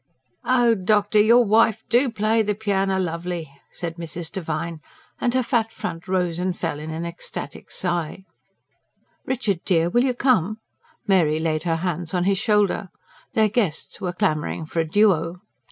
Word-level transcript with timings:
"Oh, 0.45 0.73
doctor! 0.73 1.19
your 1.21 1.45
wife 1.45 1.83
DO 1.87 2.09
play 2.09 2.41
the 2.41 2.55
pianner 2.55 2.97
lovely," 2.97 3.51
said 3.69 3.97
Mrs. 3.97 4.31
Devine, 4.31 4.81
and 5.19 5.35
her 5.35 5.43
fat 5.43 5.71
front 5.71 6.07
rose 6.07 6.39
and 6.39 6.57
fell 6.57 6.79
in 6.79 6.89
an 6.89 7.05
ecstatic 7.05 7.69
sigh. 7.69 8.25
"Richard 9.27 9.59
dear, 9.63 9.91
will 9.91 10.03
you 10.03 10.15
come?" 10.15 10.57
Mary 11.05 11.37
laid 11.37 11.61
her 11.69 11.75
hands 11.85 12.15
on 12.15 12.23
his 12.23 12.39
shoulder: 12.39 12.89
their 13.33 13.47
guests 13.47 14.01
were 14.01 14.11
clamouring 14.11 14.65
for 14.65 14.79
a 14.79 14.85
DUO. 14.85 15.41